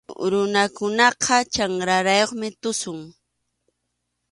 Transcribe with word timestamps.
Runakunaqa 0.31 1.37
chanrarayuqmi 1.53 2.49
tusun. 2.61 2.99